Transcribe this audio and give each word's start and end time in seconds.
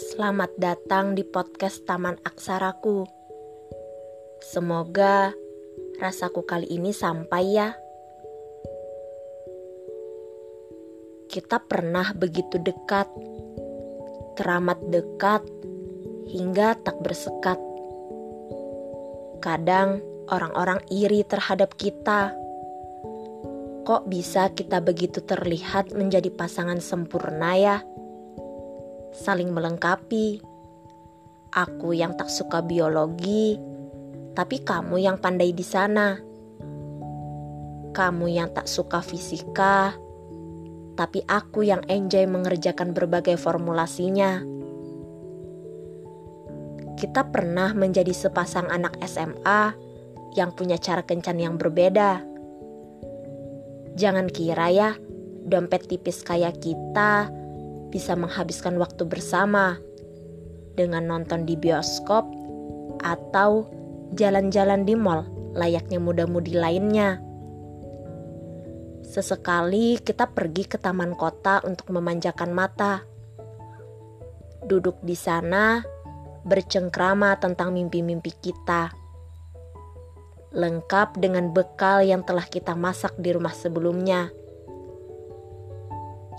Selamat 0.00 0.48
datang 0.56 1.12
di 1.12 1.20
podcast 1.28 1.84
Taman 1.84 2.16
Aksaraku. 2.24 3.04
Semoga 4.40 5.28
rasaku 6.00 6.40
kali 6.48 6.72
ini 6.72 6.88
sampai 6.88 7.44
ya. 7.44 7.76
Kita 11.28 11.60
pernah 11.60 12.16
begitu 12.16 12.56
dekat, 12.56 13.12
teramat 14.40 14.80
dekat, 14.88 15.44
hingga 16.32 16.80
tak 16.80 16.96
bersekat. 17.04 17.60
Kadang 19.44 20.00
orang-orang 20.32 20.80
iri 20.88 21.28
terhadap 21.28 21.76
kita. 21.76 22.32
Kok 23.84 24.08
bisa 24.08 24.48
kita 24.56 24.80
begitu 24.80 25.20
terlihat 25.20 25.92
menjadi 25.92 26.32
pasangan 26.32 26.80
sempurna 26.80 27.52
ya? 27.60 27.76
Saling 29.14 29.50
melengkapi. 29.50 30.42
Aku 31.50 31.90
yang 31.90 32.14
tak 32.14 32.30
suka 32.30 32.62
biologi, 32.62 33.58
tapi 34.38 34.62
kamu 34.62 35.02
yang 35.02 35.18
pandai 35.18 35.50
di 35.50 35.66
sana. 35.66 36.14
Kamu 37.90 38.26
yang 38.30 38.54
tak 38.54 38.70
suka 38.70 39.02
fisika, 39.02 39.98
tapi 40.94 41.26
aku 41.26 41.66
yang 41.66 41.82
enjoy 41.90 42.22
mengerjakan 42.30 42.94
berbagai 42.94 43.34
formulasinya. 43.34 44.46
Kita 46.94 47.26
pernah 47.34 47.74
menjadi 47.74 48.14
sepasang 48.14 48.70
anak 48.70 48.94
SMA 49.02 49.74
yang 50.38 50.54
punya 50.54 50.78
cara 50.78 51.02
kencan 51.02 51.42
yang 51.42 51.58
berbeda. 51.58 52.22
Jangan 53.98 54.30
kira 54.30 54.70
ya, 54.70 54.90
dompet 55.42 55.90
tipis 55.90 56.22
kayak 56.22 56.62
kita 56.62 57.39
bisa 57.90 58.14
menghabiskan 58.14 58.78
waktu 58.78 59.02
bersama 59.04 59.76
dengan 60.78 61.10
nonton 61.10 61.44
di 61.44 61.58
bioskop 61.58 62.24
atau 63.02 63.66
jalan-jalan 64.14 64.86
di 64.86 64.94
mall 64.94 65.26
layaknya 65.52 65.98
muda-mudi 65.98 66.54
lainnya. 66.54 67.18
Sesekali 69.02 69.98
kita 69.98 70.30
pergi 70.30 70.70
ke 70.70 70.78
taman 70.78 71.18
kota 71.18 71.58
untuk 71.66 71.90
memanjakan 71.90 72.54
mata. 72.54 73.02
Duduk 74.62 75.02
di 75.02 75.18
sana, 75.18 75.82
bercengkrama 76.46 77.34
tentang 77.42 77.74
mimpi-mimpi 77.74 78.30
kita. 78.38 78.94
Lengkap 80.54 81.18
dengan 81.18 81.50
bekal 81.50 82.06
yang 82.06 82.22
telah 82.22 82.46
kita 82.46 82.78
masak 82.78 83.18
di 83.18 83.34
rumah 83.34 83.54
sebelumnya 83.54 84.30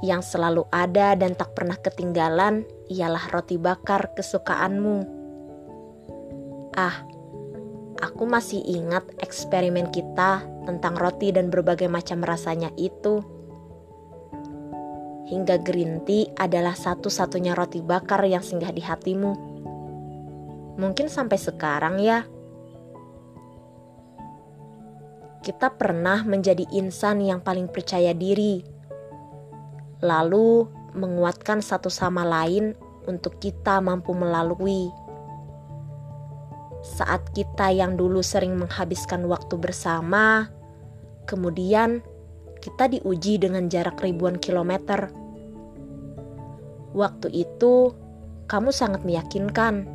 yang 0.01 0.25
selalu 0.25 0.65
ada 0.73 1.13
dan 1.13 1.37
tak 1.37 1.53
pernah 1.53 1.77
ketinggalan 1.77 2.65
ialah 2.89 3.29
roti 3.29 3.61
bakar 3.61 4.11
kesukaanmu. 4.17 5.05
Ah, 6.73 7.05
aku 8.01 8.25
masih 8.25 8.65
ingat 8.65 9.05
eksperimen 9.21 9.93
kita 9.93 10.41
tentang 10.65 10.97
roti 10.97 11.29
dan 11.29 11.53
berbagai 11.53 11.85
macam 11.85 12.25
rasanya 12.25 12.73
itu. 12.81 13.21
Hingga 15.29 15.63
green 15.63 16.03
tea 16.03 16.27
adalah 16.35 16.75
satu-satunya 16.75 17.55
roti 17.55 17.79
bakar 17.79 18.25
yang 18.25 18.43
singgah 18.43 18.73
di 18.73 18.83
hatimu. 18.83 19.31
Mungkin 20.81 21.07
sampai 21.07 21.37
sekarang 21.39 22.01
ya. 22.01 22.25
Kita 25.41 25.73
pernah 25.73 26.21
menjadi 26.21 26.67
insan 26.73 27.21
yang 27.23 27.41
paling 27.41 27.69
percaya 27.69 28.13
diri 28.13 28.80
lalu 30.01 30.65
menguatkan 30.97 31.63
satu 31.63 31.87
sama 31.87 32.25
lain 32.25 32.75
untuk 33.05 33.37
kita 33.37 33.79
mampu 33.79 34.11
melalui. 34.17 34.89
Saat 36.81 37.29
kita 37.37 37.69
yang 37.69 37.93
dulu 37.93 38.25
sering 38.25 38.57
menghabiskan 38.57 39.29
waktu 39.29 39.53
bersama, 39.61 40.49
kemudian 41.29 42.01
kita 42.61 42.89
diuji 42.89 43.37
dengan 43.37 43.69
jarak 43.69 44.01
ribuan 44.01 44.41
kilometer. 44.41 45.13
Waktu 46.91 47.29
itu, 47.31 47.93
kamu 48.49 48.73
sangat 48.73 49.05
meyakinkan. 49.05 49.85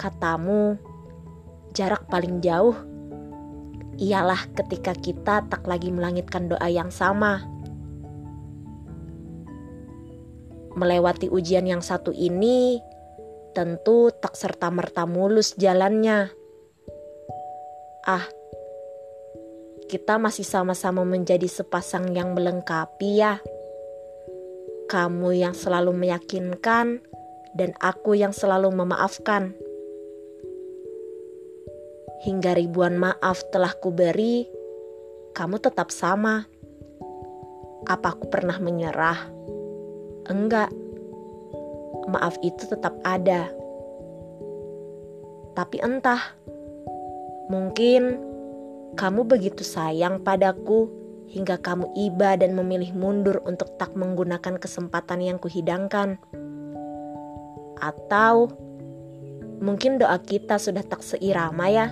Katamu, 0.00 0.80
jarak 1.76 2.08
paling 2.08 2.40
jauh 2.40 2.74
ialah 4.00 4.48
ketika 4.56 4.96
kita 4.96 5.44
tak 5.52 5.62
lagi 5.68 5.92
melangitkan 5.92 6.48
doa 6.48 6.66
yang 6.66 6.88
sama 6.88 7.44
Melewati 10.72 11.28
ujian 11.28 11.68
yang 11.68 11.84
satu 11.84 12.10
ini 12.16 12.80
tentu 13.52 14.08
tak 14.08 14.32
serta-merta 14.32 15.04
mulus 15.04 15.52
jalannya. 15.60 16.32
Ah, 18.08 18.24
kita 19.92 20.16
masih 20.16 20.48
sama-sama 20.48 21.04
menjadi 21.04 21.44
sepasang 21.44 22.16
yang 22.16 22.32
melengkapi 22.32 23.20
ya. 23.20 23.36
Kamu 24.88 25.36
yang 25.36 25.52
selalu 25.52 25.92
meyakinkan 25.92 27.04
dan 27.52 27.76
aku 27.76 28.16
yang 28.16 28.32
selalu 28.32 28.72
memaafkan. 28.72 29.52
Hingga 32.24 32.56
ribuan 32.56 32.96
maaf 32.96 33.44
telah 33.52 33.76
kuberi, 33.76 34.48
kamu 35.36 35.60
tetap 35.60 35.92
sama. 35.92 36.48
Apa 37.84 38.16
aku 38.16 38.32
pernah 38.32 38.56
menyerah? 38.62 39.28
Enggak, 40.30 40.70
maaf 42.06 42.38
itu 42.46 42.62
tetap 42.68 42.94
ada. 43.02 43.50
Tapi 45.52 45.82
entah, 45.82 46.22
mungkin 47.50 48.22
kamu 48.94 49.24
begitu 49.24 49.64
sayang 49.64 50.22
padaku 50.22 50.88
hingga 51.32 51.56
kamu 51.58 51.88
iba 51.96 52.36
dan 52.36 52.52
memilih 52.52 52.92
mundur 52.92 53.40
untuk 53.48 53.72
tak 53.80 53.96
menggunakan 53.96 54.60
kesempatan 54.60 55.24
yang 55.24 55.40
kuhidangkan. 55.40 56.20
Atau 57.82 58.52
mungkin 59.58 59.98
doa 59.98 60.20
kita 60.22 60.60
sudah 60.60 60.84
tak 60.86 61.02
seirama 61.02 61.66
ya. 61.66 61.86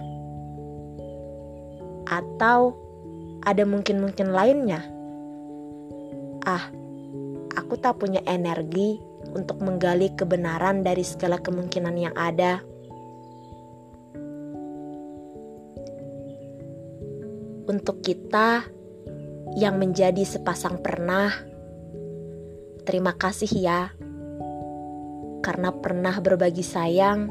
Atau 2.06 2.76
ada 3.42 3.64
mungkin-mungkin 3.64 4.30
lainnya. 4.30 4.84
Ah, 6.44 6.68
aku 7.70 7.78
tak 7.78 8.02
punya 8.02 8.18
energi 8.26 8.98
untuk 9.30 9.62
menggali 9.62 10.10
kebenaran 10.18 10.82
dari 10.82 11.06
segala 11.06 11.38
kemungkinan 11.38 11.94
yang 11.94 12.10
ada. 12.18 12.58
Untuk 17.70 18.02
kita 18.02 18.66
yang 19.54 19.78
menjadi 19.78 20.18
sepasang 20.26 20.82
pernah, 20.82 21.30
terima 22.82 23.14
kasih 23.14 23.54
ya, 23.54 23.94
karena 25.38 25.70
pernah 25.70 26.18
berbagi 26.18 26.66
sayang 26.66 27.30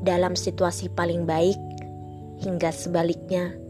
dalam 0.00 0.40
situasi 0.40 0.88
paling 0.88 1.28
baik 1.28 1.60
hingga 2.40 2.72
sebaliknya. 2.72 3.65